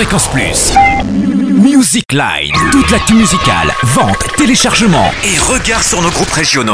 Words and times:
Fréquence 0.00 0.28
Plus. 0.28 0.72
Music 1.62 2.10
Line. 2.10 2.54
Toute 2.72 2.90
l'actu 2.90 3.12
musicale, 3.12 3.70
vente, 3.82 4.34
téléchargement 4.38 5.10
et 5.22 5.38
regard 5.38 5.82
sur 5.82 6.00
nos 6.00 6.08
groupes 6.08 6.30
régionaux. 6.30 6.72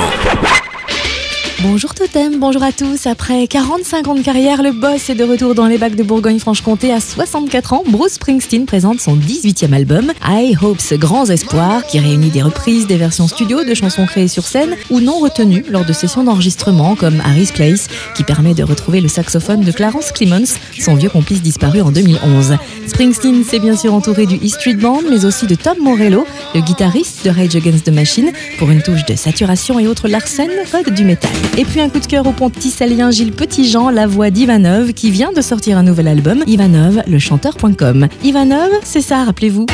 Bonjour 1.63 1.95
Totem, 1.95 2.39
bonjour 2.39 2.63
à 2.63 2.71
tous. 2.71 3.07
Après 3.07 3.47
45 3.47 4.09
ans 4.09 4.15
de 4.15 4.21
carrière, 4.21 4.63
le 4.63 4.73
boss 4.73 5.09
est 5.09 5.15
de 5.15 5.25
retour 5.25 5.55
dans 5.55 5.67
les 5.67 5.79
bacs 5.79 5.97
de 5.97 6.03
Bourgogne-Franche-Comté 6.03 6.93
à 6.93 7.01
64 7.01 7.73
ans. 7.73 7.83
Bruce 7.89 8.13
Springsteen 8.13 8.67
présente 8.67 9.01
son 9.01 9.17
18e 9.17 9.73
album, 9.73 10.13
I 10.23 10.55
Hopes 10.61 10.93
Grands 10.93 11.31
Espoirs, 11.31 11.87
qui 11.87 11.99
réunit 11.99 12.29
des 12.29 12.43
reprises, 12.43 12.87
des 12.87 12.99
versions 12.99 13.27
studio 13.27 13.65
de 13.65 13.75
chansons 13.75 14.05
créées 14.05 14.29
sur 14.29 14.45
scène 14.45 14.77
ou 14.91 15.01
non 15.01 15.19
retenues 15.19 15.65
lors 15.71 15.87
de 15.87 15.95
sessions 15.95 16.25
d'enregistrement 16.25 16.95
comme 16.95 17.21
Harry's 17.23 17.53
Place, 17.53 17.89
qui 18.15 18.23
permet 18.23 18.53
de 18.53 18.63
retrouver 18.63 19.01
le 19.01 19.09
saxophone 19.09 19.63
de 19.63 19.73
Clarence 19.73 20.13
Clemons, 20.13 20.59
son 20.79 20.95
vieux 20.95 21.11
complice 21.11 21.41
disparu 21.41 21.81
en 21.81 21.91
2011. 21.91 22.59
Springsteen 22.87 23.45
s'est 23.45 23.59
bien 23.59 23.77
sûr 23.77 23.95
entouré 23.95 24.27
du 24.27 24.37
E 24.37 24.49
Street 24.49 24.75
Band, 24.75 25.03
mais 25.11 25.25
aussi 25.25 25.47
de 25.47 25.55
Tom 25.55 25.79
Morello, 25.81 26.27
le 26.55 26.61
guitariste 26.61 27.25
de 27.25 27.31
Rage 27.31 27.57
Against 27.57 27.85
the 27.85 27.93
Machine, 27.93 28.31
pour 28.59 28.71
une 28.71 28.83
touche 28.83 29.05
de 29.05 29.15
saturation 29.15 29.79
et 29.79 29.87
autres 29.87 30.09
Larsen, 30.09 30.51
code 30.71 30.95
du 30.95 31.05
métal. 31.05 31.31
Et 31.59 31.65
puis 31.65 31.81
un 31.81 31.89
coup 31.89 32.01
de 32.01 32.07
cœur 32.07 32.27
au 32.27 32.33
pontisalien 32.33 33.11
Gilles 33.11 33.33
Petitjean, 33.33 33.91
la 33.91 34.07
voix 34.07 34.31
d'Ivanov, 34.31 34.93
qui 34.93 35.11
vient 35.11 35.33
de 35.33 35.41
sortir 35.41 35.79
un 35.79 35.83
nouvel 35.83 36.09
album, 36.09 36.45
Ivanov, 36.47 37.03
le 37.07 37.19
chanteur.com. 37.19 38.09
Ivanov, 38.23 38.71
c'est 38.85 39.03
ça, 39.03 39.25
rappelez-vous. 39.25 39.67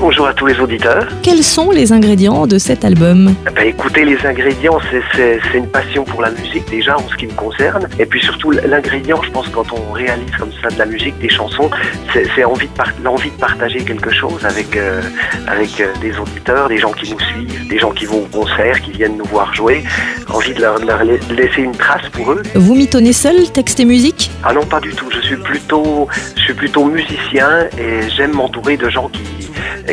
Bonjour 0.00 0.26
à 0.26 0.34
tous 0.34 0.46
les 0.46 0.58
auditeurs. 0.60 1.06
Quels 1.22 1.42
sont 1.42 1.70
les 1.70 1.92
ingrédients 1.92 2.46
de 2.46 2.58
cet 2.58 2.84
album 2.84 3.34
Eh 3.48 3.50
Ben, 3.50 3.66
écoutez, 3.68 4.04
les 4.04 4.18
ingrédients, 4.26 4.78
c'est- 4.90 5.56
une 5.56 5.66
passion 5.68 6.04
pour 6.04 6.20
la 6.20 6.30
musique 6.30 6.68
déjà 6.70 6.96
en 6.98 7.08
ce 7.08 7.16
qui 7.16 7.26
me 7.26 7.32
concerne. 7.32 7.88
Et 7.98 8.04
puis 8.04 8.20
surtout, 8.20 8.50
l'ingrédient, 8.50 9.20
je 9.22 9.30
pense, 9.30 9.48
quand 9.48 9.64
on 9.72 9.92
réalise 9.92 10.30
comme 10.38 10.50
ça 10.62 10.68
de 10.68 10.78
la 10.78 10.84
musique, 10.86 11.18
des 11.18 11.28
chansons, 11.30 11.70
c'est 12.12 12.44
envie 12.44 12.66
de 12.66 13.04
l'envie 13.04 13.30
de 13.30 13.36
partager 13.36 13.78
quelque 13.80 14.12
chose 14.12 14.44
avec, 14.44 14.76
euh, 14.76 15.00
avec 15.46 15.80
euh, 15.80 15.86
des 16.02 16.16
auditeurs, 16.18 16.68
des 16.68 16.78
gens 16.78 16.92
qui 16.92 17.10
nous 17.12 17.20
suivent, 17.20 17.68
des 17.68 17.78
gens 17.78 17.90
qui 17.92 18.04
vont 18.04 18.18
au 18.24 18.38
concert, 18.38 18.80
qui 18.82 18.90
viennent 18.92 19.16
nous 19.16 19.24
voir 19.24 19.54
jouer. 19.54 19.82
Envie 20.28 20.52
de 20.52 20.60
leur, 20.60 20.78
de 20.80 20.86
leur 20.86 21.04
la- 21.04 21.34
laisser 21.34 21.62
une 21.62 21.72
trace 21.76 22.08
pour 22.12 22.32
eux. 22.32 22.42
Vous 22.54 22.74
mitonnez 22.74 23.12
seul, 23.14 23.50
texte 23.52 23.80
et 23.80 23.84
musique? 23.86 24.30
Ah 24.44 24.52
non, 24.52 24.64
pas 24.66 24.80
du 24.80 24.90
tout. 24.94 25.06
Je 25.10 25.20
suis 25.26 25.36
plutôt, 25.36 26.08
je 26.36 26.42
suis 26.42 26.54
plutôt 26.54 26.84
musicien 26.84 27.48
et 27.78 28.10
j'aime 28.14 28.32
m'entourer 28.32 28.76
de 28.76 28.90
gens 28.90 29.08
qui, 29.08 29.20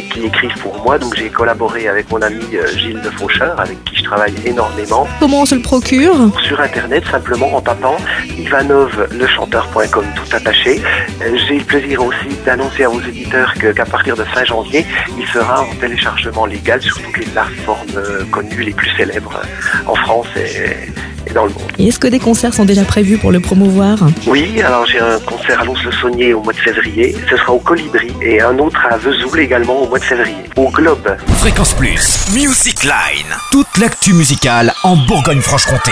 qui 0.01 0.25
écrivent 0.25 0.57
pour 0.61 0.81
moi. 0.83 0.97
Donc 0.97 1.15
j'ai 1.15 1.29
collaboré 1.29 1.87
avec 1.87 2.11
mon 2.11 2.21
ami 2.21 2.43
euh, 2.53 2.67
Gilles 2.77 3.01
de 3.01 3.09
Faucheur, 3.09 3.59
avec 3.59 3.83
qui 3.85 3.97
je 3.97 4.03
travaille 4.03 4.33
énormément. 4.45 5.07
Comment 5.19 5.41
on 5.41 5.45
se 5.45 5.55
le 5.55 5.61
procure? 5.61 6.15
Sur 6.41 6.59
internet, 6.59 7.03
simplement 7.09 7.55
en 7.55 7.61
tapant 7.61 7.97
ivanovlechanteur.com 8.37 10.05
tout 10.15 10.35
attaché. 10.35 10.81
Euh, 11.21 11.37
J'ai 11.47 11.59
le 11.59 11.65
plaisir 11.65 12.03
aussi 12.05 12.35
d'annoncer 12.45 12.83
à 12.83 12.89
vos 12.89 13.01
éditeurs 13.01 13.53
qu'à 13.53 13.85
partir 13.85 14.15
de 14.15 14.23
fin 14.23 14.43
janvier, 14.43 14.85
il 15.17 15.27
sera 15.27 15.61
en 15.61 15.75
téléchargement 15.79 16.45
légal 16.45 16.81
sur 16.81 17.01
toutes 17.01 17.17
les 17.17 17.25
plateformes 17.25 17.87
euh, 17.97 18.23
connues, 18.31 18.63
les 18.63 18.73
plus 18.73 18.89
célèbres 18.95 19.41
en 19.87 19.95
France 19.95 20.27
et, 20.35 20.91
et 21.27 21.33
dans 21.33 21.45
le 21.45 21.51
monde. 21.51 21.63
Et 21.79 21.87
est-ce 21.87 21.99
que 21.99 22.07
des 22.07 22.19
concerts 22.19 22.53
sont 22.53 22.65
déjà 22.65 22.83
prévus 22.83 23.17
pour 23.17 23.31
le 23.31 23.39
promouvoir? 23.39 23.97
Oui, 24.27 24.61
alors 24.61 24.85
j'ai 24.85 24.99
un 24.99 25.19
concert 25.19 25.61
à 25.61 25.65
Lons-le-Saunier 25.65 26.33
au 26.33 26.41
mois 26.41 26.53
de 26.53 26.59
février. 26.59 27.15
Ce 27.29 27.37
sera 27.37 27.53
au 27.53 27.59
Colibri 27.59 28.11
et 28.21 28.41
un 28.41 28.57
autre 28.59 28.79
à 28.89 28.97
Vesoul 28.97 29.39
également 29.39 29.83
au 29.83 29.87
mois 29.87 29.99
de 29.99 30.03
février. 30.03 30.35
Au 30.55 30.69
Globe. 30.69 31.15
Fréquence 31.37 31.73
Plus. 31.73 32.19
Music 32.33 32.83
Line. 32.83 33.35
Toute 33.51 33.77
l'actu 33.79 34.13
musicale 34.13 34.73
en 34.83 34.95
Bourgogne-Franche-Comté. 34.95 35.91